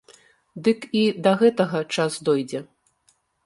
[0.67, 2.67] Дык і да гэтага час дойдзе.